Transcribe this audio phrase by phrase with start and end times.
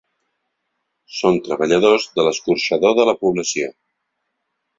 [1.17, 3.71] Són treballadors de l’escorxador de la població.